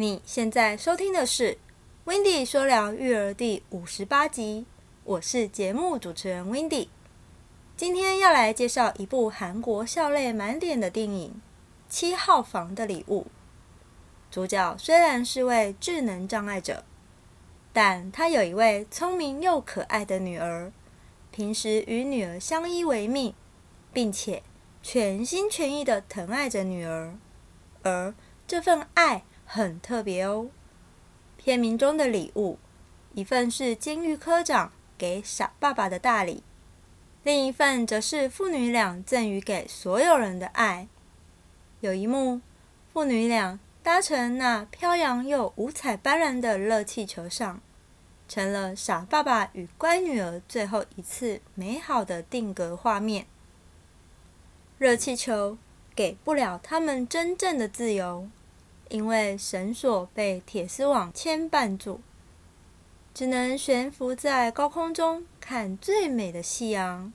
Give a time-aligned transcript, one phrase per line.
[0.00, 1.58] 你现在收听的是
[2.08, 4.64] 《Windy 说聊育儿》第五十八集，
[5.02, 6.86] 我是节目主持人 Windy。
[7.76, 11.30] 今天要来介绍一部韩国笑泪满点的电影
[11.92, 13.22] 《七号房的礼物》。
[14.30, 16.84] 主角虽然是位智能障碍者，
[17.72, 20.70] 但他有一位聪明又可爱的女儿，
[21.32, 23.34] 平时与女儿相依为命，
[23.92, 24.44] 并且
[24.80, 27.16] 全心全意的疼爱着女儿，
[27.82, 28.14] 而
[28.46, 29.24] 这份爱。
[29.50, 30.48] 很特别哦。
[31.38, 32.58] 片名中的礼物，
[33.14, 36.42] 一份是监狱科长给傻爸爸的大礼，
[37.22, 40.86] 另一份则是父女俩赠予给所有人的爱。
[41.80, 42.42] 有一幕，
[42.92, 47.62] 父女俩搭乘那飘扬又五彩斑斓的热气球上，
[48.28, 53.24] 成了傻爸爸与乖女儿最后一次美好的定格画面。
[54.76, 55.56] 热气球
[55.94, 58.28] 给不了他们真正的自由。
[58.90, 62.00] 因为绳索被铁丝网牵绊住，
[63.14, 67.12] 只能悬浮在高空中看最美的夕阳。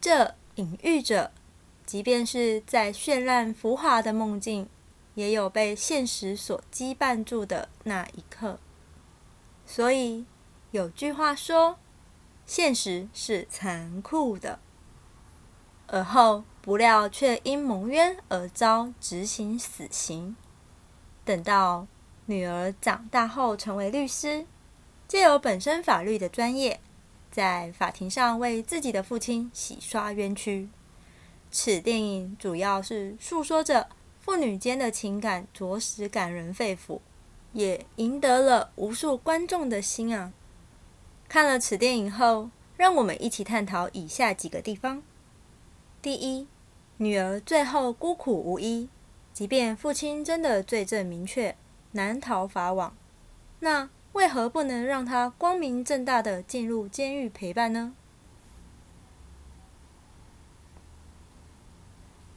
[0.00, 1.32] 这隐喻着，
[1.84, 4.68] 即便是在绚烂浮华的梦境，
[5.14, 8.58] 也有被现实所羁绊住的那一刻。
[9.66, 10.24] 所以
[10.70, 11.78] 有句话说
[12.46, 14.58] ：“现实是残酷的。”
[15.90, 20.36] 而后不料却因蒙冤而遭执行死刑。
[21.28, 21.86] 等到
[22.24, 24.46] 女儿长大后成为律师，
[25.06, 26.80] 借由本身法律的专业，
[27.30, 30.70] 在法庭上为自己的父亲洗刷冤屈。
[31.50, 33.90] 此电影主要是诉说着
[34.22, 37.00] 父女间的情感，着实感人肺腑，
[37.52, 40.32] 也赢得了无数观众的心啊！
[41.28, 42.48] 看了此电影后，
[42.78, 45.02] 让我们一起探讨以下几个地方：
[46.00, 46.46] 第一，
[46.96, 48.88] 女儿最后孤苦无依。
[49.38, 51.54] 即便父亲真的罪证明确，
[51.92, 52.92] 难逃法网，
[53.60, 57.94] 那为何不能让他光明正大的进入监狱陪伴呢？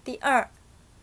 [0.04, 0.48] 第二，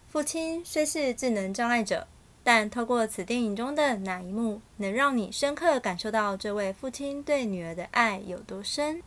[0.09, 2.07] 父亲虽是智能障碍者，
[2.45, 9.03] 但透过此电影中的哪一幕，能让你深刻感受到这位父亲对女儿的爱有多深？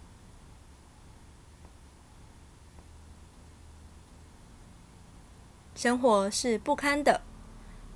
[5.73, 7.21] 生活是不堪的，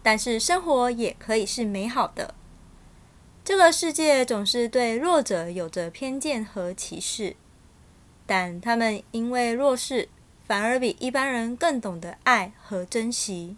[0.02, 2.34] 但是生活也可以是美好的。
[3.44, 7.36] 这个世界总是对弱者有着偏见和歧视，
[8.26, 10.10] 但他们因为弱势，
[10.48, 13.56] 反而比一般人更懂得爱和珍惜。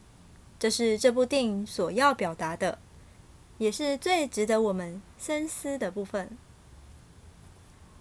[0.59, 2.79] 这是这部电影所要表达的，
[3.59, 6.37] 也是最值得我们深思的部分。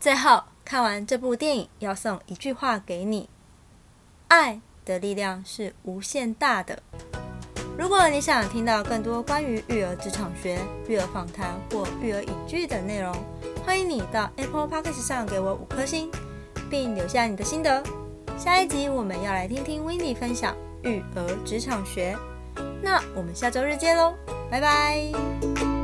[0.01, 3.29] 最后，看完这部电影，要送一句话给你：
[4.29, 4.61] 爱。
[4.87, 6.83] 的力量是无限大的。
[7.79, 10.59] 如果你想听到更多关于育儿职场学、
[10.89, 13.15] 育儿访谈或育儿影剧的内容，
[13.67, 16.11] 欢迎你到 Apple Podcast 上给我五颗星，
[16.71, 17.83] 并留下你的心得。
[18.39, 22.17] 下一集我们要来听听 Winnie 分享育儿职场学。
[22.81, 24.15] 那我们下周日见喽，
[24.51, 25.76] 拜拜。